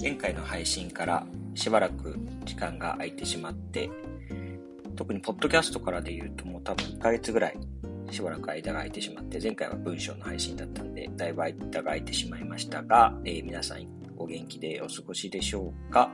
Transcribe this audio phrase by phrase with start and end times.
[0.00, 3.90] 前回の配信からしばらく時間が空いてしまって、
[4.96, 7.58] 特にポッドキャストからで言うともう多分1ヶ月ぐらい
[8.10, 13.86] しばらく間が空いてしまって、前回は文章の配信だったんで、だいぶ間が空いてしまいましたが、えー、皆さん
[14.16, 16.10] お元気でお過ごしでしょうか？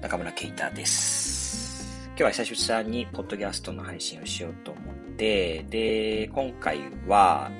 [0.00, 2.08] 中村圭太です。
[2.08, 7.50] 今日は久しぶりにポッドキャストの配信をしようと思って、で、今回は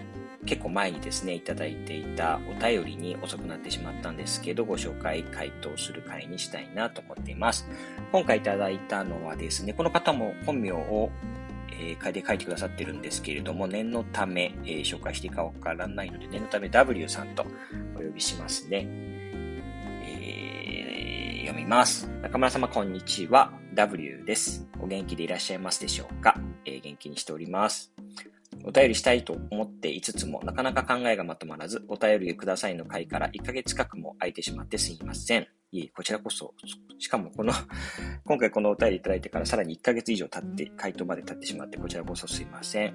[0.46, 7.68] 結構前にですね、いただいていたお便りに遅くなってしまったんですけど、ご紹介、回答する回にしたいなと思っています。
[8.12, 11.10] 今回いただいたのはですね、この方も本名を、
[11.72, 17.44] えー、で書いてくださってるんですけれども、念のため、えー、紹介していいかわからないので、念のため W さんと
[17.96, 18.86] お呼びしますね。
[20.04, 22.08] え、読みます。
[22.22, 23.52] 中村様、こんにちは。
[23.74, 24.66] W です。
[24.80, 27.97] お元気でいらっしゃいますでしょうか、えー、元気にしております。
[28.64, 35.46] お便りしたいと思っていつつも、なかなか考えがまとまらず、お便りくださいの回から1ヶ月近くも空いてしまってすいません。
[35.70, 36.54] いえ、こちらこそ。
[36.98, 37.52] しかもこの
[38.24, 42.94] 今回このお便りいただいてからさらに1ヶ月以上経って、回答まで経ってしまって、こちらこそすいません。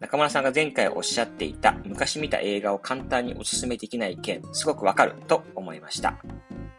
[0.00, 6.12] 中村さんが前回おっしゃっていた、昔見た映画を簡単におすすめできない件、すごくわかると思いました。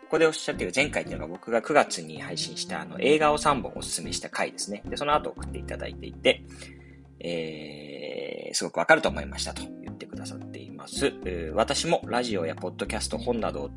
[0.05, 4.83] ここでおっしゃっている前回っていうのが僕が9月に配信したあの映画を3本おすすめした回ですね。
[4.86, 6.44] で、その後送っていただいていて、
[7.27, 11.13] えー、すごくわかると思いましたと言ってくださっています。
[11.53, 13.69] 私もラジオやポッドキャスト本などを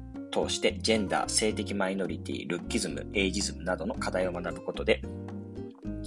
[0.47, 5.01] 通してジェンダー、性的マイノリティ、ルッキズム、エイジズムなどの課題を学ぶことで、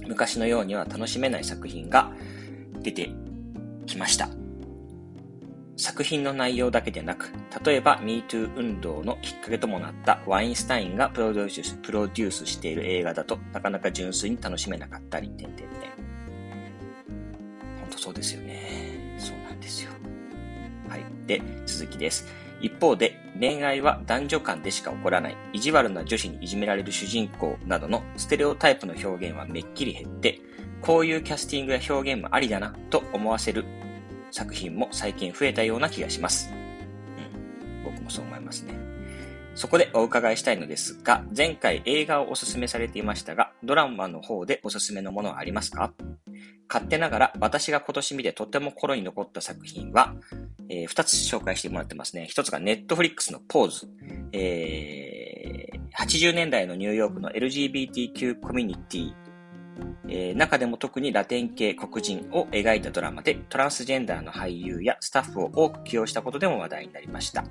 [0.06, 2.12] 昔のようには楽しめない作品が
[2.80, 3.10] 出て
[3.86, 4.28] きました。
[5.76, 7.32] 作品の内容だけでなく、
[7.64, 16.01] 例えば MeToo 運動のきっかけともなったワインスタインがプロデュースプロデュースしている映画だとなかなか純粋に楽しめなかったり、点々点。
[18.02, 19.14] そうですよね。
[19.16, 19.92] そうなんですよ。
[20.88, 21.04] はい。
[21.28, 22.26] で、続きです。
[22.60, 30.40] 一方で、恋愛は男女間でしか起こらない、意地悪な女子にいじめられる主人公などのステレオタイプの表現はめっきり減って、
[30.80, 33.64] こういうキャスティングや表現もありだなと思わせる
[34.32, 36.50] 作品も最近増えたような気がします。
[36.50, 37.84] うん。
[37.84, 38.74] 僕もそう思いますね。
[39.54, 45.92] そこでお伺いしたいのですが、前回映画をおすすめされていましたが、ドラマの方でおすすめのものはありますか？
[46.68, 50.14] 勝手ながら私が今年見てとても心に残った作品は、
[50.70, 52.26] えー、2つ紹介してもらってますね。
[52.30, 53.88] 1つがネットフリックスのポーズ。
[54.32, 59.14] えー、80年代のニューヨークの LGBTQ コミュニティ、
[60.08, 67.44] えー、中でも特にラテン系黒人を描いたドラマでトランスジェンダーの俳優やスタッフを多く起用したことでも話題になりました。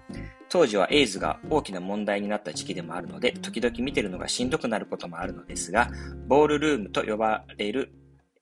[0.49, 5.89] 当時はエイズが大きな問題になった時期でもあるので、時々見てるのがしんどくなることもあるのですが、
[6.27, 7.93] ボールルームと呼ばれる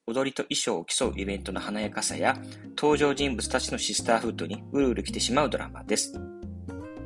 [0.08, 2.36] 踊りと衣装を競うイベントの華やかさや、
[2.76, 6.20] 登場人物たちのシスターフードにうるうる来てしまうドラマです。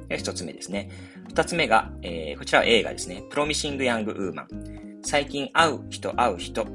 [0.10, 0.90] 一つ目ですね。
[1.28, 3.24] 二つ目が、えー、こちらは映画ですね。
[3.30, 4.93] プロミシング・ヤング・ウーマン。
[5.04, 6.66] 最近会う人会う人、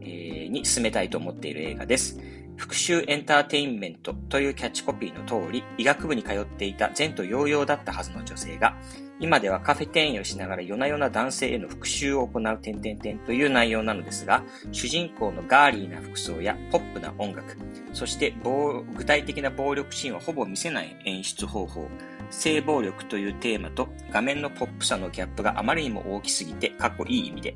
[0.00, 2.18] えー、に進めたいと思っている映画です。
[2.56, 8.74] 復讐エンターテインメントというキャッチコピーの通り、医学部に通っていた前途洋々だったはずの女性が、
[9.20, 14.42] 今ではカフェ店員をしながら夜な夜な男性への復讐を行う点々点という内容なのですが、
[14.72, 17.56] 主人公のガーリーな服装やポップな音楽、
[17.92, 18.34] そして
[18.96, 21.88] 具体的な暴力シーンはほぼ見せない演出方法、
[22.30, 27.54] 性暴力というテーマと画面のポップさのギャップがあまりにも大きすぎて、かっこいい意味で、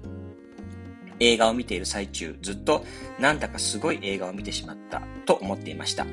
[1.21, 2.85] 映画を見ている最中、ずっと
[3.19, 6.07] なんだかすごい映画を見てしまったと思っていました。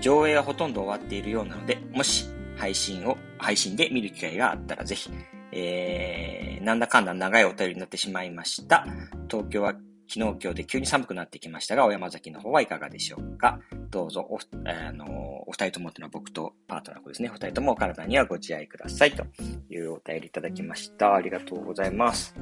[0.00, 2.26] 上映はほとんど終わっているようなので、もし
[2.56, 5.10] 配信を、配信で見る機会があったらぜひ、
[5.52, 8.86] えー、なんだかんだ長いお便りになってしまいました。
[9.28, 9.74] 東京は
[10.12, 13.60] 昨日今日で急に寒くなってきましたが、小山崎の方はいかがでしょうか
[13.90, 14.38] どうぞお、
[14.68, 17.30] あの、お二人ともというのは僕とパートナーですね。
[17.30, 19.24] お二人ともお体にはご自愛くださいと
[19.70, 21.14] いうお便りいただきました。
[21.14, 22.34] ありがとうございます。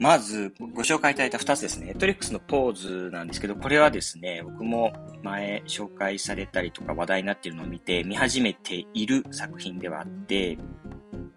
[0.00, 1.94] まず、ご紹介いただいた2つですね。
[1.94, 10.56] トリックスのポーズなんですけど、これはですね、僕も前紹介されたりとか話題になっているのを見て、見始めている作品ではあって、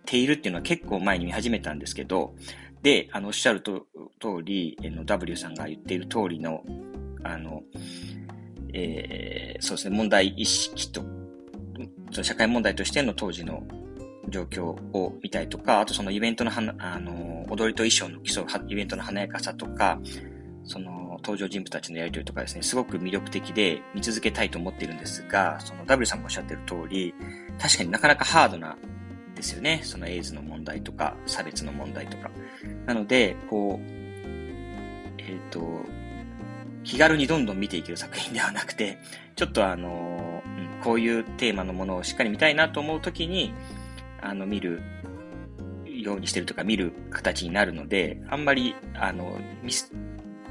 [0.06, 2.36] ているっていうのは結構前に見始めたんですけど、
[2.82, 3.86] で、あの、おっしゃると
[4.22, 6.64] 通り、W さんが言っている通りの、
[7.22, 7.64] あの、
[8.74, 11.04] えー、そうですね、問題意識と、
[12.22, 13.62] 社会問題としての当時の
[14.30, 20.00] 状況を見たりとか、あとそのイベントのはな、あの、踊りと衣装の基礎、イベントの華やかさとか、
[20.64, 27.14] その登場人物たちのやりとりとかですね、すごく魅力的で見続けたいと思っているんですが、その W さんもおっしゃってる通り、
[27.60, 28.78] 確かになかなかハードな
[29.36, 29.82] ですよね。
[29.84, 32.32] そのエイズの問題とか、差別の問題とか。
[32.86, 33.86] なので、こう、
[35.18, 35.62] えっ、ー、と、
[36.84, 38.98] 気軽にどんどん見ていける作品ではなくて、
[39.36, 40.44] ちょっとあの、
[40.84, 43.54] こういうテーマのものをしっかり見たいなと思うときに、
[44.24, 44.82] あの、見る
[45.86, 49.38] ようにしてるとか見る形になるので、あんまり、あの、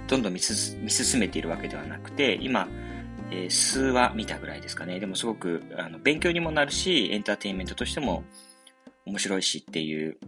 [0.08, 2.68] どんどん見進めているわけではなくて、今、
[3.30, 5.00] えー、数話見たぐらいですかね。
[5.00, 8.24] でもすごく、あの、勉強にもなるし、エンターテインメントとしても
[9.06, 10.18] 面白いしっていう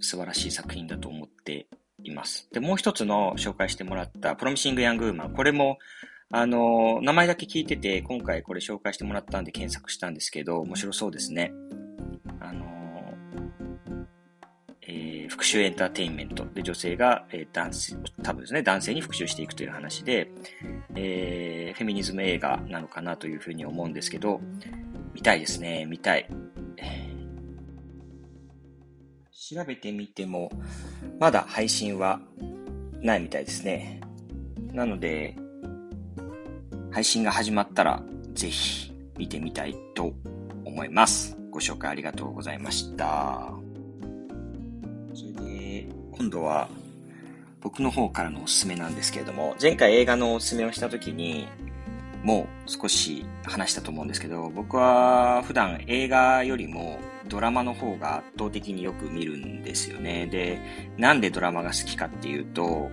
[0.00, 1.66] 素晴らしい作品だと思って
[2.02, 2.48] います。
[2.52, 5.34] で、もう一つの紹介してもらったプロミシング・ヤング・ウーマン。
[5.34, 5.78] これも、
[6.30, 11.52] あの、名前だけ聞いてて、今回これ紹介してもらったんで検索したんですけど、面白そうですね。
[15.44, 20.30] 復讐エンターテインメントで女性が、えー、男性、多分ですね、男性に復讐していくという話で、
[20.94, 24.40] えー、フェミニズム映画なのかなというふうに思うんですけど、
[25.12, 26.26] 見たいですね、見たい。
[29.30, 30.50] 調べてみても、
[31.20, 32.22] まだ配信は
[33.02, 34.00] ないみたいですね。
[34.72, 35.36] なので、
[36.90, 38.02] 配信が始まったら、
[38.32, 40.14] ぜひ見てみたいと
[40.64, 41.36] 思います。
[41.50, 43.63] ご紹介ありがとうございました。
[45.14, 46.68] それで、今度は、
[47.60, 51.48] 僕の方からのおすすめなんですけれども、前回映画のおすすめをした時に、
[52.22, 60.26] もう少し話したと思うんですけど、僕は普段映画よりもドラマの方が圧倒的によく見るんですよね。
[60.26, 60.58] で、
[60.96, 62.90] なんでドラマが好きかっていうと、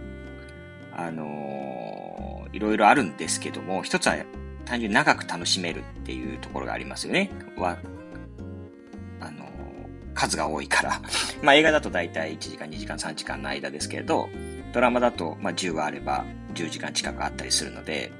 [0.93, 4.17] あのー、いろいろあるんですけども、一つは
[4.65, 7.31] 単純に長く楽しめるっていうところがありますよね。
[10.13, 11.01] 数が多いから。
[11.41, 14.29] まあ映画だと大体1時間、2時間、3時間の間ですけれど、
[14.73, 18.11] ドラマだと、まあ10話あれば10時間近くあったりするので、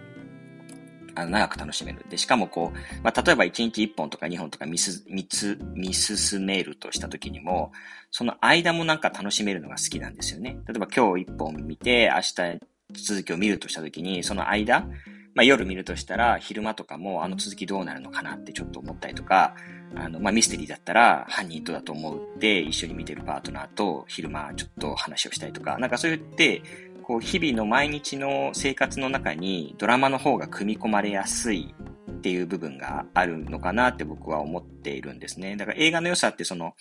[1.15, 2.05] あの、長く楽しめる。
[2.09, 7.71] で、しかもこう、まあ、例えば1日1本とか2本とか見す、見つ、見進めるとした時にも、
[8.11, 10.57] その間もなんか楽しめるのが好きなんですよね。
[10.67, 12.59] 例えば今日1本見て、明日
[12.93, 14.87] 続きを見るとした時に、その間、
[15.33, 19.55] まあ、夜見るとしたら、昼間とかもあの続きどうなるのかなってちょっと思ったりとか、
[19.95, 26.61] あの、まあ、ミステリーだったら、犯人どうだと思うって一緒に見てるパートナーと昼間ちょっと話をしたりとか、なんかそう言って、
[27.03, 31.73] こう日々の毎日の生活の中にドラマの方が組み込まれやすい
[32.09, 35.55] っていう部分があるのかなって僕は思っているんですね。
[35.55, 36.75] だから映画の良さってその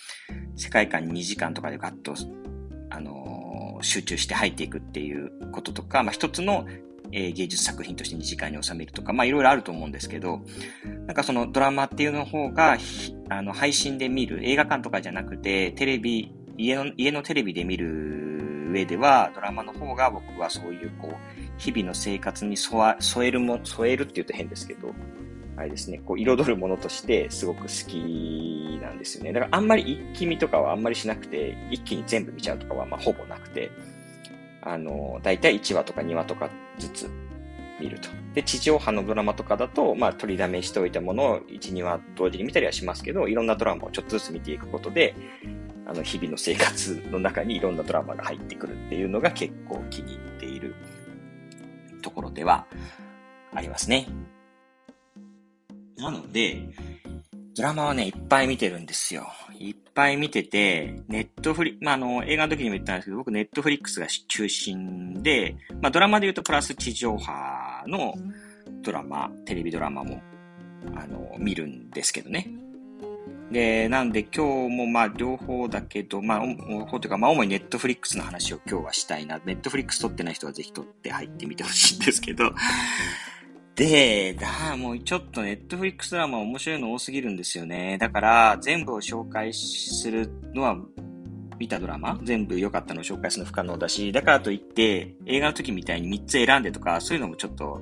[0.55, 2.15] 世界観に2時間とかでガッと、
[2.91, 6.67] あのー、集中して入っていくっていうこととか、まあ一つの
[7.13, 10.41] え芸術作品として2時間に収めるとか、まあいろいろあると思うんですけど、
[11.07, 12.79] なんかそのドラマっていうの方が、
[13.29, 21.15] あの、配信で見る、映画館とかじゃなくて、テレビ、家の、家のテレビで見る上では、ドラマの方が僕はそういうこう、
[21.59, 22.97] 日々の生活に添
[23.27, 24.95] えるも、添えるって言うと変ですけど、
[25.57, 29.33] あれですね、こう、彩るものとしてすごく好きなんですよね。
[29.33, 33.71] だからあんまり一気見とかはあんまりしなくて、一気に全部見ちゃうとかはまあほぼなくて、
[34.63, 37.11] あの、だいたい1話とか2話とかずつ
[37.81, 38.09] 見ると。
[38.35, 45.15] で、地上波のドラマとかだと、まあ、取りだめしておいたものを1、2話同時に見たりはしますけど、いろんなドラマをちょっとずつ見ていくことで、
[45.87, 50.75] あの、日々の生活の中にいろんなドラマが入ってくるっていうのが結構気に入っている
[52.03, 52.67] ところでは
[53.53, 54.07] ありますね。
[55.97, 56.69] なので、
[57.57, 59.27] ドラマはね、いっぱい見てるんですよ。
[59.59, 68.15] いっぱい見てて、ネットフリ、まあ、あの、映画の時にも言ったんですけど、僕ネットフリックスが中心で、まあ、ドラマで言うとプラス地上波の
[68.83, 70.23] ドラマ、テレビドラマも、
[70.95, 72.49] あの、見るんですけどね。
[73.51, 79.41] で、なんで今日もま両方だけど、まあ、両方というか、まあ主にネットフリックスの話を今日はしたいな。
[79.45, 82.53] ネットフリックス撮ってない人はぜひ撮って入ってみてほしいんですけど。
[83.81, 87.97] で、だ、もうちょっとネットフリックスドラマ面白いの多すぎるんですよね。
[87.99, 90.77] だから全部を紹介するのは
[91.59, 92.21] 見たドラマ？
[92.23, 97.81] 全部良かったのを紹介するの不可能だし、だからといって映画の時みたいに3つ選んでとか、そういうのもちょっと、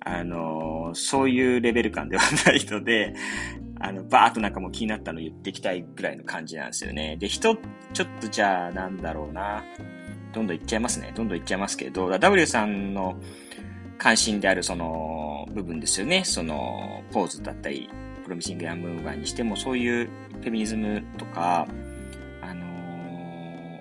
[0.00, 3.14] あの、そういうレベル感ではないので、
[3.80, 7.16] あの、バーっとなんかもう気になったの言っていきたいぐらいの感じなんですよね。
[7.18, 7.56] で、人、
[7.94, 9.64] ちょっとじゃあ、なんだろうな。
[10.34, 11.12] どんどんいっちゃいますね。
[11.14, 13.18] どんどんいっちゃいますけど、W さんの
[14.02, 16.24] 関心であるその部分ですよね。
[16.24, 17.88] その、ポーズだったり、
[18.24, 21.68] プロミシングやムーバーにしても、そういうフェミニズムとか、
[22.40, 23.80] あのー、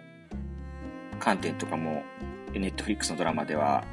[1.17, 2.03] 観点とかも、
[2.53, 3.83] ネットフリックスのドラマでは、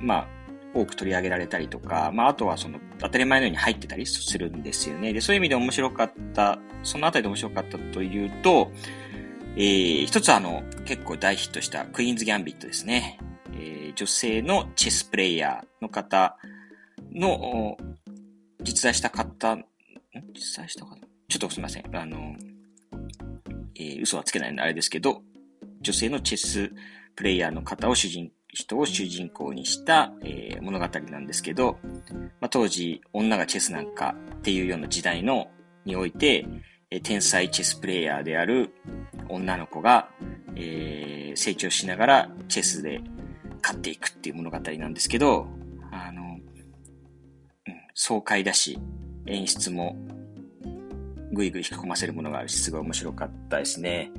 [0.00, 0.26] まあ、
[0.72, 5.12] 多く取り上げられたりとか、まあ、あとはその、当たり前のように入ってたりするんですよね。
[5.12, 8.72] で、そういう意味で面白かった、そのあたりで面白かったというと、
[9.56, 13.18] えー、一つはあの、結構大ヒットしたクイーンズ・ギャンビットですね。
[13.94, 16.36] 女性のチェスプレイヤーの方
[17.12, 17.76] の、
[18.60, 19.56] 実在した方、
[20.34, 20.96] 実在した方？
[21.28, 21.96] ちょっとすみません。
[21.96, 22.36] あの、
[23.74, 25.22] えー、嘘はつけないのであれですけど、
[25.80, 26.72] 女性のチェス
[27.16, 31.78] プレイヤーの方を主人人を主人公にした、えー、物語なんですけど、
[32.40, 35.48] まあ、当時、女がチェスなんかっていうような時代の、
[35.86, 36.46] において、
[36.90, 38.74] えー、天才チェスプレイヤーである
[39.30, 40.10] 女の子が、
[40.54, 43.00] えー、成長しながらチェスで
[43.62, 45.46] 勝っていくっていう物語なんですけど、
[45.90, 46.42] あの、うん、
[47.94, 48.78] 爽快だし、
[49.26, 49.96] 演出も
[51.32, 54.10] ぐいぐい引き込ませるものがあるし、すごい面白かったですね。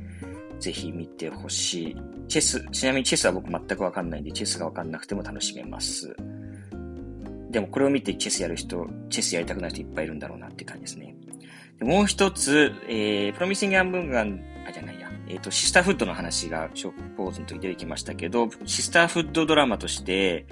[0.60, 1.98] ぜひ見てほしい。
[2.28, 6.16] チェス、ちなみにチェスは僕全くわかんないんで、チェスがわかんなくても楽しめます。
[7.52, 11.16] でもこれを見てチェスやる人、チェスやりたくない人いっぱいいるんだろうなって感じですね。
[11.82, 15.03] もう一つ、えー、プロミシング・アンブンガン、あ、じゃない、
[15.34, 20.46] えっ、ー、と、シスターフッドの話がショックポーズの時出てきましたけど、シスターフッドドラマとして、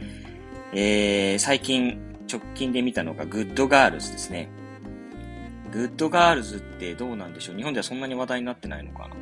[0.74, 4.50] えー、最近直近で見たのがグッドガールズですね。
[5.72, 7.58] グッドガールズってどうなんでしょう？
[7.58, 9.16] 日本ではそんなに話題になってないのかな？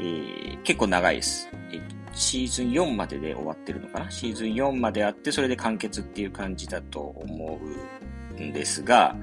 [0.00, 1.48] えー、結構長いです。
[1.72, 1.80] え
[2.12, 4.10] シーズン4までで終わってるのかな？
[4.10, 7.60] シーズン4まであって、それで完結っていう感じだと思
[8.36, 9.14] うんですが、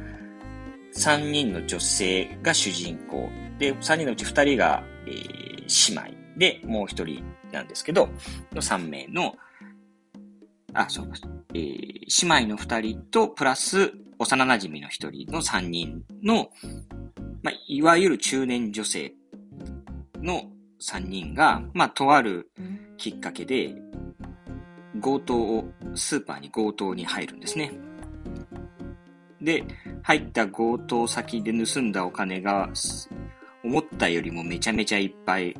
[0.96, 3.30] 3人の女性が主人公。
[3.60, 5.12] で、3人のうち2人が、え、
[5.90, 6.22] 姉妹。
[6.38, 8.10] で、もう1人なんですけど、
[8.54, 9.36] の3名の、
[10.74, 11.22] あ、そうです。
[11.54, 16.50] えー、姉妹の2人と、プラス、幼馴染の1人の3人の、
[17.44, 19.14] まあ、いわゆる中年女性
[20.22, 20.44] の
[20.80, 22.52] 3人が、まあ、とある
[22.98, 23.76] きっかけで、
[25.02, 25.66] 強盗を、
[25.96, 27.74] スーパーに強盗に入るんですね。
[29.42, 29.64] で、
[30.04, 32.70] 入った強盗先で盗んだお金が、
[33.72, 35.56] 思ったよりもめちゃめちゃいっぱい、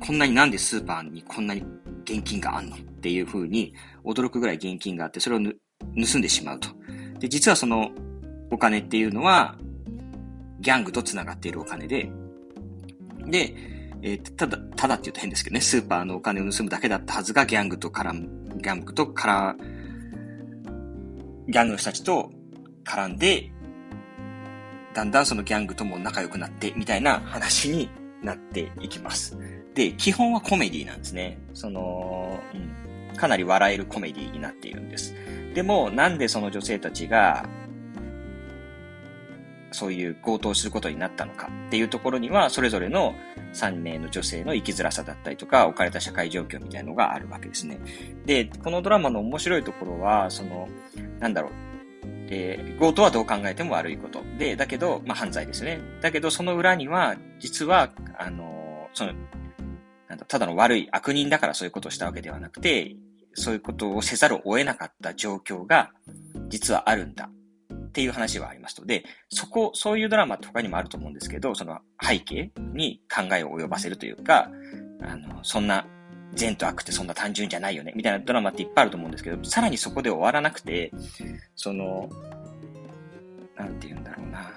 [0.00, 1.62] こんなになんでスーパーにこんなに
[2.02, 3.72] 現金があんのっていう風に
[4.04, 6.68] 驚くぐらい現金があって、それを盗んでしまうと。
[7.20, 7.92] で、実はその
[8.50, 9.56] お金っていうのは、
[10.58, 12.10] ギャングと繋がっているお金で、
[13.26, 13.54] で、
[14.02, 18.28] えー、ただ、ただって言うと変ですけどね、スーパーのお金を盗むだけだったはずがギャングと絡む、
[18.60, 19.54] ギャングと絡、
[21.46, 22.32] ギャングの人たちと
[22.84, 23.52] 絡んで、
[24.96, 27.90] だんだんそのギャングとも仲良くなって、みたいな話に
[28.22, 29.36] なっていきます。
[29.74, 31.38] で、基本はコメディなんですね。
[31.52, 35.14] その、うん、かなり笑えるコメディになっているんです。
[35.52, 37.46] でも、なんでその女性たちが、
[39.70, 43.14] そういう強盗することになったのかっていうところには、それぞれの
[43.52, 47.78] 3名の女性の生きづらさだったりとか、置かれた社会状況みたいのがあるわけですね。
[48.24, 50.68] で、このドラマの面白いところは、その、
[51.20, 51.52] なんだろう、
[52.28, 54.22] えー、強盗はどう考えても悪いこと。
[54.38, 55.80] で、だけど、まあ、犯罪ですね。
[56.00, 59.12] だけど、その裏には、実は、あのー、その、
[60.08, 62.96] なんだ、ただの悪い悪人だからそういうことをしたわけではなくて、
[63.34, 65.90] そういうことをせざるを得なかった状況が、
[66.48, 67.30] 実はあるんだ。
[67.96, 68.84] っていう話はありますと。
[68.84, 74.50] で、そこ、そういうドラマって他にもあると思うんですけど、その背景に考えを及ばせるというか、
[75.00, 75.86] あの、そんな、
[76.34, 80.92] 善と悪ってそんな単純じゃないよね、みたいなドラマっていっぱいあると思うんですけど、さらにそこで終わらなくて、
[81.54, 82.08] その、
[83.56, 84.52] なんて言うんだろうな。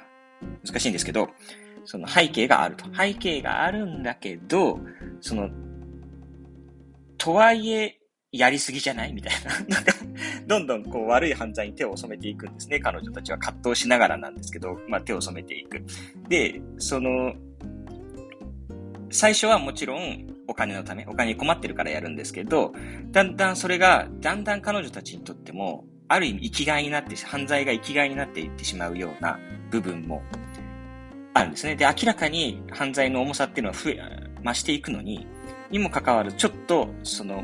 [0.66, 1.30] 難しいんですけど、
[1.86, 2.86] その背景があると。
[2.94, 4.80] 背景があるんだけど、
[5.22, 5.50] その、
[7.18, 8.00] とはいえ、
[8.32, 9.14] やりすぎじゃない？
[9.14, 9.76] みたいな。
[9.76, 9.94] なんか、
[10.46, 12.80] どんどんこう悪い犯罪に手を染めていくんですね。
[12.80, 15.84] 彼女たちは葛藤しながらなんですけど、まあ手を染めていく。
[16.28, 17.34] で、その、
[19.10, 22.74] 最初はもちろんお金のため、お金に困ってるからやるんですけど、
[23.12, 29.40] だんだんそれが、だんだん彼女たちにとっても、ある意味生きがいになって、犯罪が生きがいになっていってしまうような
[29.70, 30.24] 部分も
[31.36, 31.76] あるんですね。
[31.76, 34.02] で、明らかに犯罪の重さっていうのは増え、
[34.44, 35.28] 増していくのに、
[35.70, 37.44] にもかかわらず、ちょっと、その、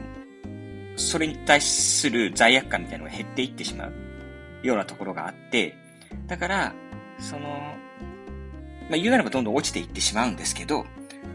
[0.96, 3.94] それに対する罪悪感みたいなのが減っていってしまう
[4.64, 5.78] ようなところがあって、
[6.26, 6.74] だから、
[7.20, 7.50] その、
[8.90, 10.86] まあ、言うなればどんどん落ちていってしまうんですけど、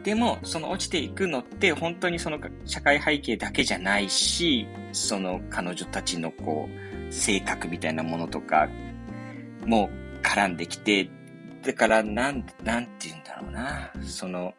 [0.02, 6.68] でも、その落ちていくのって本当にその社会背景だけじゃないし、その彼女たちのこ
[7.08, 8.68] う、性格みたいなものとか
[9.66, 11.10] もう絡んできて、
[11.62, 13.92] だからなん、なんて言うんだろうな。
[14.02, 14.54] その、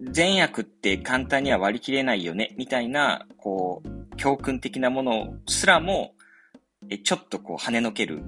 [0.00, 6.14] 善悪って簡単には割り切れないよね、みたいな、こう、教訓的なものすらも、
[6.90, 8.22] え、ちょっとこう跳ねのける、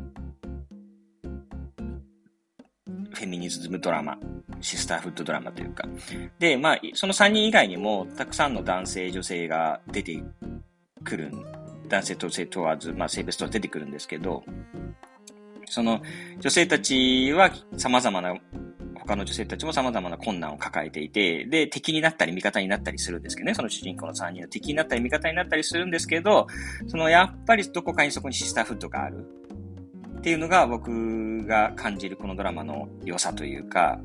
[3.17, 4.19] フェミニズムドラマ、
[4.61, 5.89] シスターフッドドラマというか。
[6.39, 10.23] で、まあ、その3人以外にも、たくさんの男性、女性が出て
[11.03, 11.33] くる、
[11.89, 14.45] 男性と性問わず、まあ、性別と出てくるんですけど、
[15.65, 16.01] その
[16.41, 18.37] 女性たちは様々な
[18.95, 26.47] 他の女性たちも様々な困難を抱えていて、で、敵になったり味方になったりするんですけどね、その主人公の3人は敵になったり味方になったりするんですけど、
[26.87, 29.25] そのやっぱりどこかにそこにシスターフッドがある。
[30.19, 34.01] っていうのが僕が感じるこのドラマの良さというか、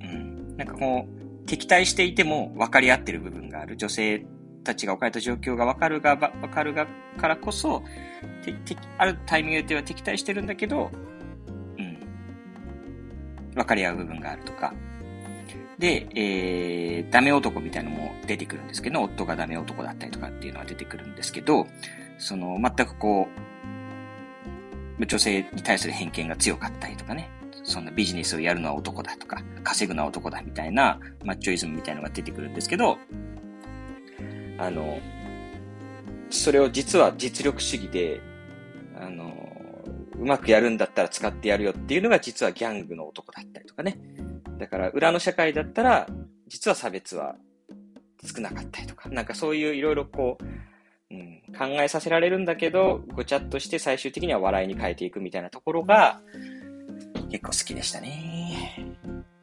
[0.00, 0.56] うん。
[0.56, 3.76] なんかこう、敵対していても分かり合ってる部分がある。
[3.76, 4.26] 女性
[4.64, 7.82] たちが置かれた状況がわかるが、わかるがからこそ、
[8.44, 10.90] て、て、あるタイミングでは敵対してるんだけど、
[11.78, 11.98] うん。
[13.54, 14.74] 分かり合う部分があるとか。
[15.78, 21.66] で、えー、ダメ男みたいなのも出てくるんですけど、夫がダメ男だったりとかっていうのは出てくるんですけど、
[22.18, 23.47] その、全くこう、
[25.06, 27.30] 女性に対する偏見が強かったりとかね、
[27.62, 32.98] そんなビジネスをやるのは男だとか、稼ぐのは男だみたいな、マッチョイズムみたいなのが出てくるんですけど、
[34.58, 34.98] あの、
[36.30, 38.20] それを実は実力主義で、
[38.98, 39.34] あの、
[40.18, 43.98] うまくやるんだったら使ってやるよっていうのが実はギャングの男だったりとかね。
[44.58, 46.06] だから裏の社会だったら、
[46.48, 47.36] 実は差別は
[48.24, 50.44] 少なかったりとか、なんかそういういろいろこう、
[51.10, 56.20] うん、考えさせられるんだけど、ごちゃっとして最終的には笑いに変えていくみたいなところが、
[57.30, 58.94] 結構好きでしたね。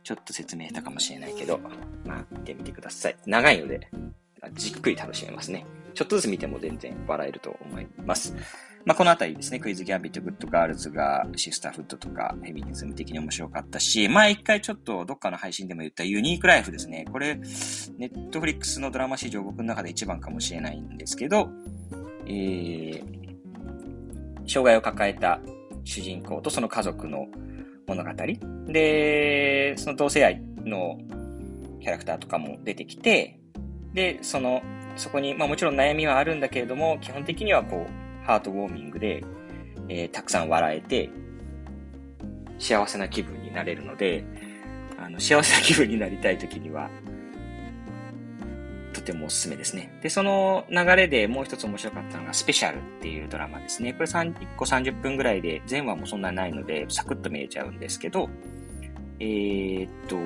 [0.03, 1.59] ちょっと説明したかもしれないけど、
[2.05, 3.15] まっ、見てみてください。
[3.25, 3.89] 長いので、
[4.53, 5.65] じっくり楽しめますね。
[5.95, 8.35] ちょっとずつ見ても全然笑えると思います。
[8.85, 17.05] まあ、このあたりですね、クイーンズギャンビット、グッドガールズがシスターフッドとかフェミニズム的に面白かったし、まあ一回ちょっとどっかの配信でも言ったユニークライフですね。
[17.11, 21.49] これ、ネットフリックスのドラマ史上僕の中で一番かもしれないんですけど、
[22.27, 23.01] えー、
[24.47, 25.39] 障害を抱えた
[25.83, 27.25] 主人公とその家族の
[27.87, 28.11] 物語。
[28.67, 30.99] で、その同性愛の
[31.79, 33.39] キャラクターとかも出てきて、
[33.93, 34.61] で、その、
[34.95, 39.23] そこに、まあもちろん悩みはあるんだけれども、基本的にはこう、ハートウォーミングで、
[39.87, 41.09] えー、たくさん笑えて、
[42.57, 44.23] 幸せな気分になれるので、
[44.97, 46.89] あの、幸せな気分になりたい時には、
[48.93, 49.99] とてもおすすめですね。
[50.01, 53.93] で、その流れでもう一つ面白かったのが、スペシャルっていうドラマですね。
[53.93, 58.29] これ1個30分ぐらいで、前話もそんなにないので、サクッと見えちゃうんですけど、
[59.19, 60.17] えー、っと、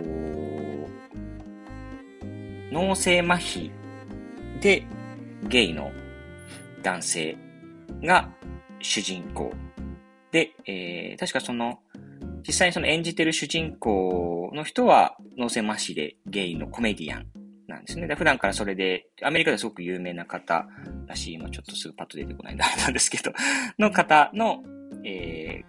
[2.72, 3.72] 脳性麻痺
[4.62, 4.86] で
[5.44, 5.91] ゲイの
[6.84, 7.38] 男性
[8.03, 8.29] が
[8.79, 9.51] 主人公。
[10.31, 11.79] で、えー、確かその、
[12.48, 17.28] 実際にその演じてる主人公の人は脳性麻痺でゲイのコメディアン
[17.67, 18.13] なんですね。
[18.15, 20.67] 普段からそれで、アメリカですごく有名な方
[21.08, 23.32] らしい、今ちょっとすぐパッと出てこないんであれなんですけど、
[23.78, 24.63] の方の、
[25.04, 25.63] え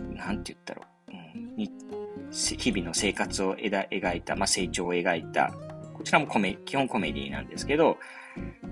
[0.00, 5.52] ー、なんて言ったろう、うん、日々の生活を描いた、まあ、成長を描いた。
[5.94, 7.98] こちらもコメ、基本コメディなんですけど、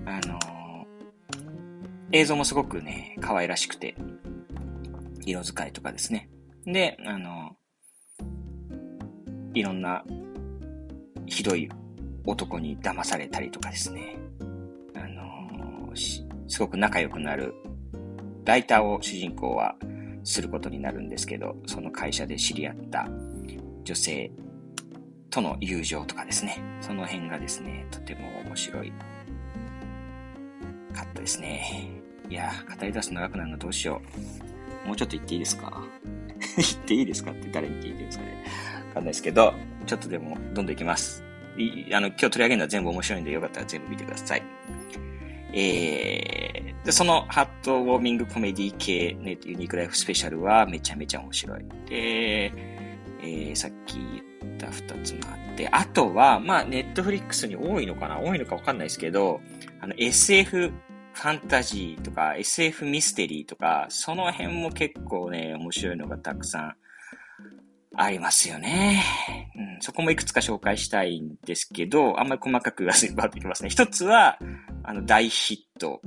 [0.05, 0.66] あのー、
[2.11, 3.95] 映像もすごくね、可愛らしくて、
[5.25, 6.29] 色使いとかですね。
[6.65, 7.51] で、あの、
[9.53, 10.03] いろんな、
[11.25, 11.69] ひどい
[12.25, 14.17] 男に騙されたりとかですね。
[14.95, 16.25] あの、す
[16.59, 17.53] ごく仲良くなる、
[18.45, 19.75] ライターを主人公は
[20.23, 23.09] することになるんですけど、その会社で知り合った
[23.83, 24.31] 女性
[25.29, 26.61] との友情とかですね。
[26.79, 28.93] その辺がですね、とても面白い
[30.97, 31.89] かったですね。
[32.29, 34.01] いや語り出す長くなるのどうしよ
[34.85, 34.87] う。
[34.87, 35.83] もうちょっと言っていいですか？
[36.57, 38.43] 言っていいですかって誰に聞いてるんですかね。
[38.89, 39.53] わかんないですけど、
[39.85, 41.23] ちょっとでもどんどんいきます。
[41.57, 44.43] いあの、今日取り上げるのは全部面白いんでよかったら全部見てください。
[45.53, 51.65] えー、で、そのハットウォーミングコメディ系、ね、ユニークライフスペシャルはめちゃめちゃ面白い。
[51.89, 53.97] で、えー、さっき
[54.43, 58.19] 言った二つもあって、あとは、まあ、ネットフリックスに多いのかな？
[58.19, 59.41] 多いのかわかんないですけど、
[59.79, 60.71] あの、SF
[61.17, 66.75] ファンタジーとか SF ミステリーとか、その辺も結構ね、面白いのがたくさん
[67.95, 69.03] ありますよね。
[69.55, 73.69] うん、そこもいくつか紹介したいんですけど、あんまり細かく言わずにバーってきますね。
[73.69, 74.37] 一つは、
[74.83, 76.01] あの、大ヒット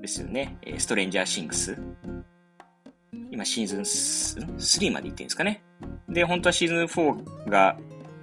[0.00, 0.58] ですよね。
[0.76, 1.78] ストレンジャーシングス。
[3.30, 3.80] 今シーズン
[4.56, 5.62] 3まで行ってるんですかね。
[6.08, 7.78] で、本当はシーズン4が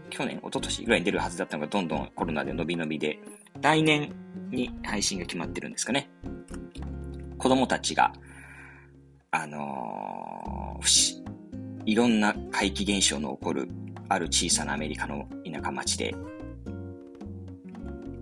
[0.10, 3.18] 去年、一昨年ぐらいに出るはずだったのがどんどんコロナで伸び伸びで、
[3.62, 4.14] 来年
[4.50, 6.10] に配信が決まってるんですかね。
[7.38, 8.14] 子供たちが、
[9.32, 11.22] あのー、
[11.86, 13.70] いろんな怪奇現象の起こる
[14.10, 16.14] ある小さなアメリカの田舎町で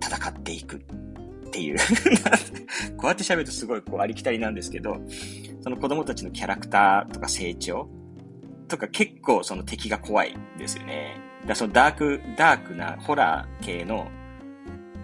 [0.00, 0.80] 戦っていくっ
[1.50, 1.78] ていう
[2.96, 5.00] こうやって喋るとすごいこうありきたりなんですけど、
[5.62, 7.88] その子供たちのキャラクターとか成長
[8.68, 11.16] とか結構その敵が怖いんですよね。
[11.46, 14.08] だそのダーク、ダークなホラー系の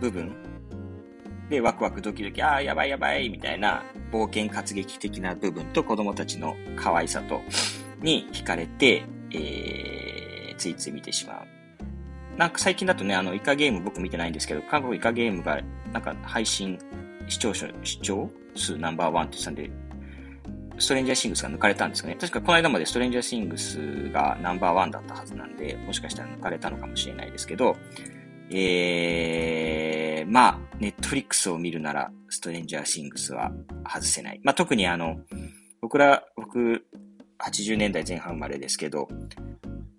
[0.01, 0.35] 部分
[1.49, 7.41] でワクワクドキドキ、ああ、やばいやばいみたいな冒険活劇的な部分と子供たちの可愛さと
[8.03, 11.47] に惹かれて、えー、ついつい見てしまう。
[12.37, 16.79] なんか最近だとね、あの、イカゲーム僕見てないんですけど、韓国イカゲームがなんか配信
[17.29, 19.71] 視聴者、視聴数ナンバーワンって言ってたんで、
[20.79, 22.17] ストレンジャーシングスが抜かれたんですかね。
[22.21, 27.77] 確かこの間までストレンジャーシングスがナンバーワンだったはずなんで、もしかしたら抜かれたのかもしれないですけど、
[28.51, 29.86] えー、
[30.27, 33.53] まあ、ネットフリックスを見るなら、ストレンジャーシングスは
[33.89, 34.41] 外せない。
[34.43, 35.19] まあ、特にあの、
[35.81, 36.85] 僕ら、僕、
[37.39, 39.09] 80年代前半生まれですけど、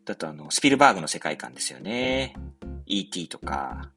[0.06, 2.36] だとあの、スピルバーグの世界観ですよね。
[2.86, 3.28] E.T.
[3.30, 3.92] とか、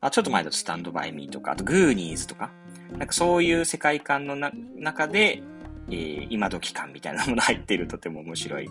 [0.00, 2.52] あ、ちょっと前だとスタンドバイミーとか、あとグーニーズとか、
[2.92, 5.42] なんかそういう世界観の中で、
[5.88, 8.68] えー、今時感みたいなもの入っているとても面白い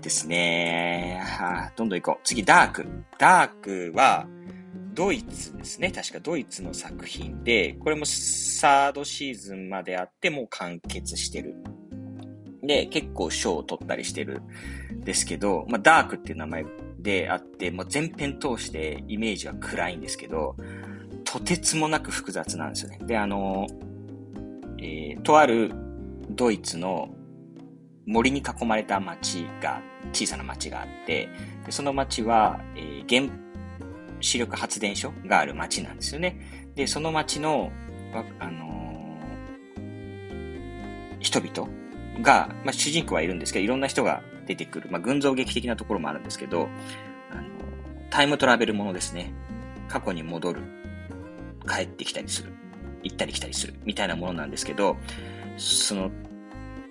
[0.00, 1.20] ですね。
[1.22, 2.20] はあ、どんどん行こう。
[2.24, 2.86] 次、ダーク。
[3.18, 4.26] ダークは、
[4.98, 5.92] ドイツですね。
[5.92, 11.54] 確かドイツの作品で、これもサードシーズンまであってもう完結してる。
[12.64, 14.42] で、結構賞を取ったりしてる
[14.92, 16.66] んですけど、まあ、ダークっていう名前
[16.98, 20.56] であって、もう全編通してイメージは暗いんですけど、
[21.22, 22.98] とてつもなく複雑なんですよね。
[23.02, 23.68] で、あの、
[24.80, 25.70] えー、とある
[26.30, 27.14] ドイツの
[28.04, 29.80] 森に囲まれた町が、
[30.12, 31.28] 小さな町があって、
[31.64, 33.47] でその町は、えー、原
[34.20, 36.38] 子力発電所がある町なんですよね。
[36.74, 37.70] で、その町の、
[38.38, 41.70] あのー、人々
[42.22, 44.88] が、まあ、主人公はいるんですけど、いろんな人が出てくる。
[44.90, 46.68] まあ、群像劇的なところもあるんですけど、
[47.30, 47.42] あの、
[48.10, 49.32] タイムトラベルものですね。
[49.88, 50.62] 過去に戻る。
[51.68, 52.52] 帰ってきたりする。
[53.02, 53.74] 行ったり来たりする。
[53.84, 54.96] みたいなものなんですけど、
[55.56, 56.10] その、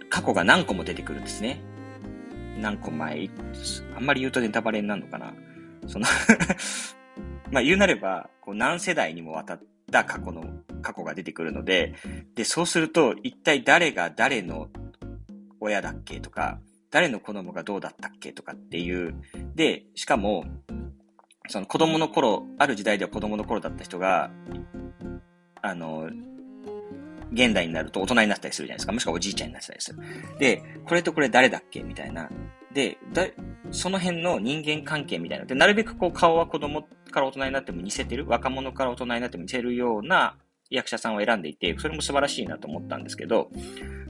[0.10, 1.62] 過去が何個も出てくるんですね。
[2.60, 3.30] 何個前、
[3.96, 5.34] あんまり言うとネタバレになるのかな。
[5.88, 6.06] その
[7.52, 10.44] まあ言うなれば、こう何世代にもわたった過去の、
[10.82, 11.96] 過去が出てくるので、
[12.36, 14.70] で、そうすると、一体誰が誰の
[15.60, 16.60] 親だっけとか、
[16.92, 19.16] 誰の子供がどうだったっけとかっていう。
[19.56, 20.46] で、しかも、
[21.50, 24.32] その子供の頃、ある時代では子供の頃だった人が、
[25.62, 26.10] あの、
[27.34, 28.94] 現代になると大人になったりするじゃないですか。
[28.94, 30.00] もしくはおじいちゃんになったりする。
[30.40, 32.30] で、これとこれ誰だっけみたいな。
[32.78, 33.26] で、だ、
[33.72, 35.46] その辺の人間関係みたいな。
[35.46, 40.36] で、なるべくこう顔は子供から大人になっても似せてる、若者から大人になっても似せるような
[40.70, 43.50] 役者さんを選んでいて、それも素晴らしいなと思ったんですけど、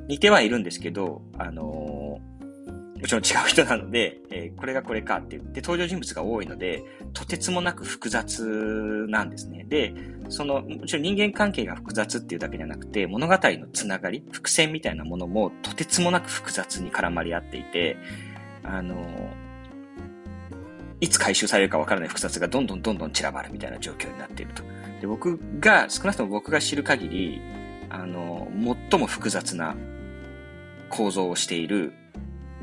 [0.09, 9.65] 似てはいるんですけど、あのー、もちろん違う人なので、えー、これがこれかって言って、登場人物が多いので、とてつもなく複雑なんですね。
[9.69, 9.93] で、
[10.27, 17.95] その、もちろん人間関係が複雑っていうだけじゃなくて、物語のつながり、伏線みたいなものもとてつもなく複雑に絡まり合っていて、
[18.67, 18.95] あの、
[20.99, 24.63] いつ回収されるかわからない複雑がどんどんどんどん散らばるみたいな状況になっていると。
[25.01, 27.41] で、僕が、少なくとも僕が知る限り、
[27.89, 28.51] あの、
[28.91, 29.75] 最も複雑な
[30.89, 31.93] 構造をしている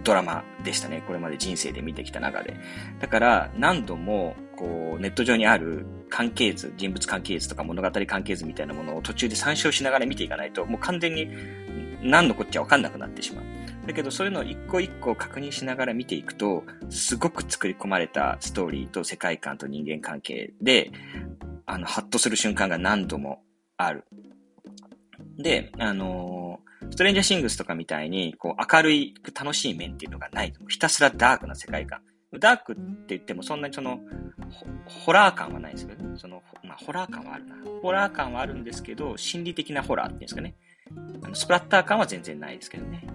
[0.02, 1.02] ドラマでしたね。
[1.06, 2.56] これまで人生で見てきた中で。
[3.00, 11.28] だから何度もこうネット上にある関係図、人物関係図とか物語関係図みたいなものを途中で参照しながら見ていかないと、もう完全に
[12.02, 13.44] 何のこっちゃわかんなくなってしまう。
[13.86, 20.90] だけどそういうのを一個一個確認しながら見ていくと、すごく作り込まれたストーリーと世界観と人間関係で、
[21.66, 23.42] あの、ハッとする瞬間が何度も
[23.76, 24.04] ある。
[25.38, 30.52] で、あのー、ストレンジャーシングスとかみたいに、こう、明るい、楽しい面っていうのがない。
[30.68, 32.00] ひたすらダークな世界観。
[32.38, 34.00] ダークって言ってもそんなにその、
[34.86, 36.16] ホラー感はないんですけどね。
[36.16, 37.56] その、まあ、ホラー感はあるな。
[37.82, 40.56] ホラー感はあるんですけど、心理的なホラーっていうんですかね。
[41.22, 43.06] あのスプラッター感は全然ないですけどね。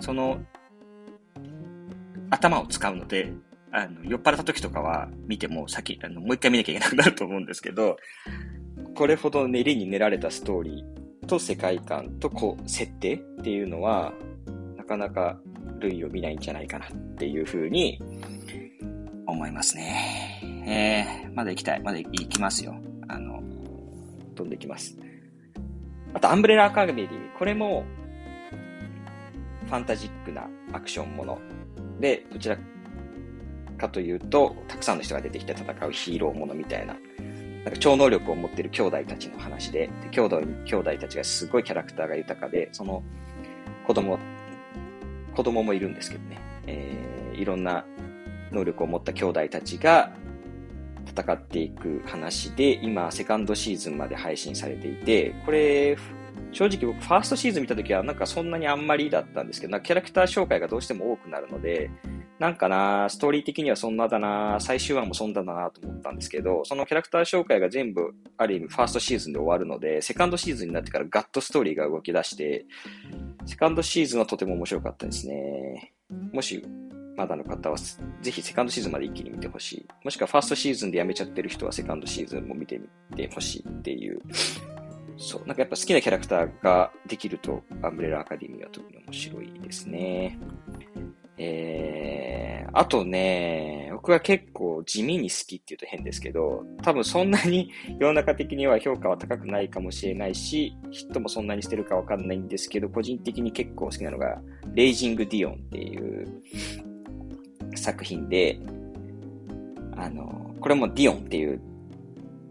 [0.00, 0.40] その、
[2.30, 3.32] 頭を使うので、
[3.72, 7.96] あの、酔っ払った時とかは見ても先、あの、もう一回見なきゃいけなくなると思うんですけど、
[8.94, 14.12] これほど練りに練られたストーリーと世界観とこう設定っていうのは、
[14.76, 15.38] なかなか
[15.80, 18.00] 類を見ないんじゃないかなっていうふうに
[19.26, 20.40] 思いますね。
[20.66, 21.80] えー、まだ行きたい。
[21.82, 22.74] まだ行きますよ。
[23.08, 23.42] あの、
[24.34, 24.96] 飛んできます。
[26.14, 27.08] あと、アンブレラアカデミー。
[27.38, 27.84] これも、
[29.66, 31.38] ファンタジックなアクションもの。
[32.00, 32.56] で、どちら
[33.76, 36.96] かというと、たくさんの人が出てきて戦うヒーローものみたいな。
[37.64, 43.02] なんか超能力を持ってる兄弟たちの話で、で兄弟兄弟たちがすごいキャラクターが豊かで、その
[43.86, 44.18] 子供、
[45.34, 47.84] 子供もいるんですけどね、えー、いろんな
[48.52, 50.12] 能力を持った兄弟たちが
[51.06, 55.96] 戦っていく話で、今、セカンドシーズンまで配信されていて、これ、
[56.56, 61.90] 正直僕、ファーストシーズン見た時はなんかそんなにあんまりだったんですけど、なんかキャラクター紹介がどうしても多くなるので、
[62.38, 72.64] なんかな、ストーリー的にはそんなだな、最終話もそんなだなと思ったんですけど、そのキャラクター紹介が全部、ある意味ファーストシーズンで終わるので、セカンドシーズンになってからガッとストーリーが動き出して、
[73.44, 75.92] セカンドシーズンはとても面白かったですね。
[76.32, 76.64] もし、
[77.16, 79.86] まだの方は、ぜひセカンドシーズンまで一気に見てほしい。
[80.02, 84.22] もしくはファーストシーズンでやめちゃってる人はセカンドシーズンも見てみてほしいっていう。
[85.16, 85.46] そう。
[85.46, 90.38] なんかやっぱ好きなキャラクターができると、アンブレラアカデミーは特に面白いですね。
[91.38, 104.40] えー、あとね、僕は結構地味に好きって言うと変ですけど、多分そんなに 世の中的には評価は高くないかもしれないし、ヒットもそんなにしてるかわかんないんですけど、個人的に結構好きなのが、
[104.74, 106.42] レイジング・ディオンっていう
[107.74, 108.58] 作品で、
[109.94, 111.60] あの、これもディオンっていう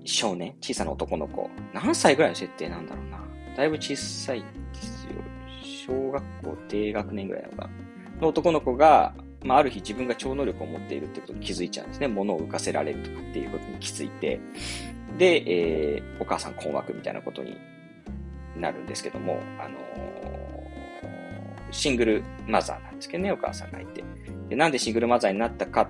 [0.06, 3.20] 少年、小さな男の子、何歳ぐらいの設定なんだろうな。
[3.58, 4.42] だいぶ小さい
[4.74, 5.12] ですよ。
[5.88, 8.22] 小学校低学年ぐらいのかな。
[8.22, 9.14] の男の子が、
[9.44, 12.08] まあ、ある日自分が超能力を持っているってことに気づいちゃうんですね。
[12.08, 14.40] 物を浮かせられるとかっていうことに気づいて、
[15.18, 17.58] で、えー、お母さん困惑みたいなことに
[18.58, 24.04] なるんですけども、あのー、シングルマザーなんですけどね、お母さんがいて。
[24.50, 25.88] で、なんでシングルマザーになったかっ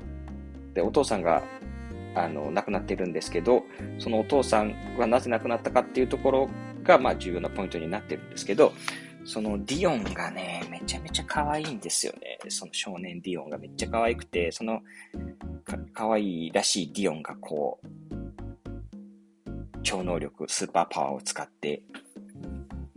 [0.74, 1.44] て、お父さんが、
[2.16, 3.64] あの、亡くなってるんですけど、
[4.00, 6.50] そのお父さんはなぜ亡くなったかっていうところ
[6.84, 8.74] が、まあ、重要なポイントになってるんですけど、
[9.26, 12.38] そのディオンがね、めちゃめちゃ可愛いんですよね。
[12.48, 14.82] その少年ディオンがめっちゃ可愛くて、その
[15.64, 17.88] か可愛いらしいディオンがこう、
[19.82, 21.82] 超能力、スーパーパワーを使って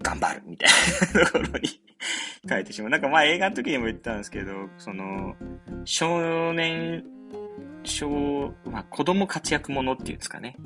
[0.00, 0.70] 頑張るみたい
[1.14, 1.80] なところに
[2.48, 2.90] 書いてしまう。
[2.90, 5.34] なんかまあ映画の時にも言ったんですけど、その、
[5.84, 7.04] 少年、
[7.88, 10.56] 小、まあ子供活躍ものっていうんですかね。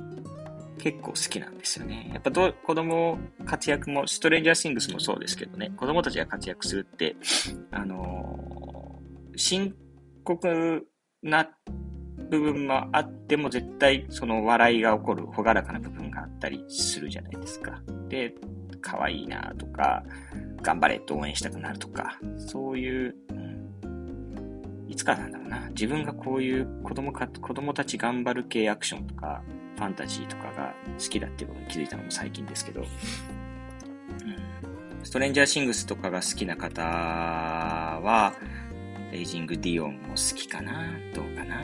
[0.79, 2.09] 結構好きなんですよね。
[2.13, 7.15] やっぱど子供活躍も、ストレンジャーシングスもそうですけどね、子供たちが活躍するって、
[7.71, 9.73] あのー、深
[10.23, 10.85] 刻
[11.21, 11.49] な
[12.29, 17.81] 部分もあっても絶対その笑いが起こる朗らかな部分があったりするじゃないですか。
[18.09, 18.33] で、
[18.81, 20.03] 可愛いなとか、
[20.61, 23.52] 頑張れと応援したくなるとか、そういう、うん、
[24.93, 25.69] いつからなんだろうな。
[25.69, 29.41] 自分がこういう子供か、子供たち頑張る系アクションとか、
[29.75, 32.87] ファンタジーとかが好きだっていうことに気づいたのも最近ですけど、うん、
[35.03, 38.35] ストレンジャーシングスとかが好きな方は、
[39.11, 40.91] レイジング・ディオンも好きかな。
[41.15, 41.59] どうかな。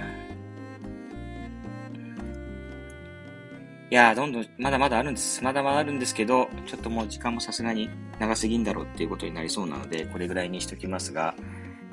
[3.92, 5.44] いやー、どんどん、まだまだあるんです。
[5.44, 11.36] まだまだあるんですけど、ちょっともう時間もさすがに長すぎんだろうっていうことになりそうなので、これぐらいにしときますが、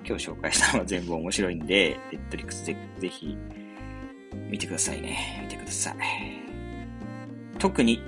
[0.06, 3.36] 今日紹介したのは全部面白いんで、ネットリックスでぜひ
[4.48, 5.40] 見てくださいね。
[5.42, 5.96] 見てください。
[7.58, 8.00] 特に、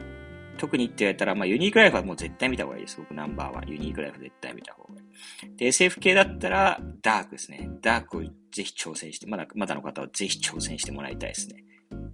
[0.57, 2.99] 特にって言われたら、まあユニークライフはもう絶対見た方がいいです。
[2.99, 3.69] 僕ナンバーワン。
[3.69, 5.03] ユニークライフ絶対見た方がい
[5.47, 5.57] い。
[5.57, 7.69] で、SF 系だったら、ダークですね。
[7.83, 11.65] ダークをぜひ挑戦して、まだ、まだの方はぜひ挑戦してもらいたいですね。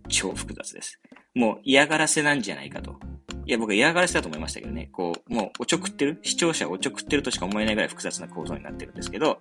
[0.08, 1.00] 超複雑です。
[1.34, 2.98] もう嫌がらせなんじゃないかと。
[3.46, 4.88] いや、僕は嫌がらせだと思いましたけどね。
[4.92, 6.20] こう、もうおちょくってる？
[6.22, 9.40] 視聴者をおちょくってるとしか思えないぐらい複雑な構造になってるんですけど、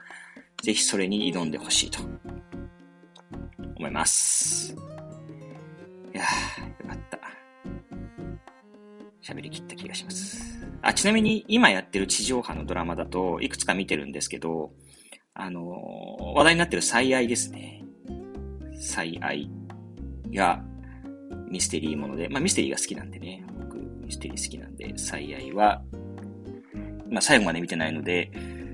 [0.63, 1.99] ぜひそれに挑んでほしいと
[3.75, 4.73] 思います。
[6.13, 7.19] いやー、よかった。
[9.21, 10.65] 喋り切った気がします。
[10.81, 14.71] あ、ちなみに今やってる地上波のドラマだと、いくつか見てるんですけど、
[15.33, 17.83] あのー、話題になってる最愛ですね。
[18.79, 19.49] 最愛
[20.33, 20.63] が
[21.49, 25.83] ミステリーもので、まあミステリーが好きなんでね、僕ミステリー好きなんで、最愛は、
[27.09, 28.31] まあ最後まで見てないので、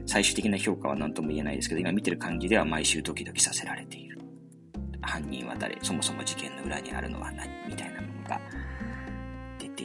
[0.10, 4.20] 最終的な評価は何とも言えないですけど、今見てる感じでは毎週ドキドキさせられている。
[5.02, 5.78] 犯人は誰？
[5.84, 7.48] そもそも事件の裏にあるのは何？
[7.68, 8.42] みたいなものが
[9.60, 9.84] 出て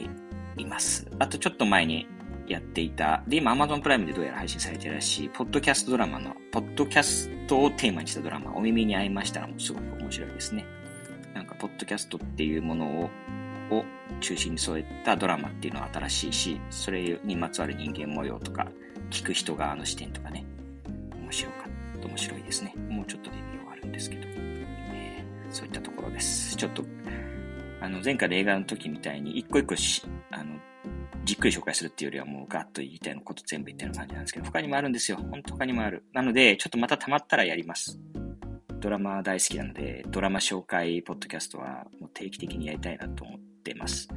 [0.57, 1.07] います。
[1.19, 2.07] あとちょっと前に
[2.47, 10.65] やっていた、で、今 Amazon プライムでどうやら配信されてるらしい、ポッドキャストドラマの、ポッドキャストをテーマにしたドラマ、お耳に合いましたらもすごく面白いですね。
[11.35, 13.09] なんか、ポッドキャストっていうものを、
[13.77, 13.85] を
[14.21, 18.67] 中心に添えたドラマっていうのは新しいし、それにまつわる人間模様とか、
[19.09, 20.45] 聞く人側の視点とかね、
[21.15, 21.65] 面白か
[21.97, 22.73] った、面白いですね。
[22.89, 24.35] もうちょっとで見終わるんですけど。
[25.55, 26.53] そういったところです。
[26.57, 26.83] ちょっと、
[27.79, 30.59] あの、前回の映画の時みたいに、一個一個し、あの、
[31.23, 35.17] じっくり紹介するっていうよりはもうガッと言いたいのこと全部言ったような感じなんですけど、他にもあるんですよ。
[35.17, 36.03] ほんと他にもある。
[36.11, 37.97] なので、ちょっとまた溜まったらやります。
[38.81, 44.09] ドラマ大好きなので、ドラマ紹介ポッドキャストはもう定期的にやりたいなと思ってます。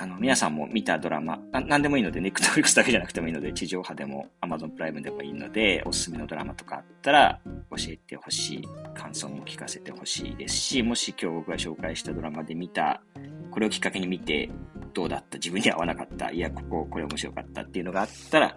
[0.00, 8.68] あの、皆さんも見たドラマ、ななんでもいいので、ネットフリックスだけじゃなくてもいいので、地上波でも Amazon プライムでもいいので、おすすめのドラマとかあったら教えてほしい。
[8.94, 13.02] 感想も聞かせてほしいですし、もし今日僕が紹介したドラマで見た、
[13.50, 14.48] これをきっかけに見て、
[14.94, 16.30] どうだった自分に合わなかった。
[16.30, 18.56] いや、ここ、これ面白かったっていうのがあったら、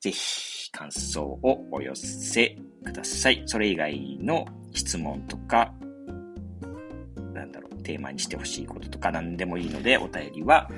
[0.00, 3.42] ぜひ感想をお寄せください。
[3.44, 5.74] それ以外の質問とか、
[7.88, 10.68] テーマにしてほしいこととか何でもいいので、お便りは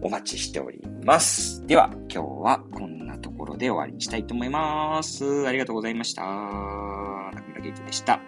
[0.00, 1.66] お待ちしております。
[1.66, 5.48] では、今日はこんなところで終わりにしたいと思います。
[5.48, 6.22] ありがとうございました。
[6.22, 8.20] 中村ゲイトでした。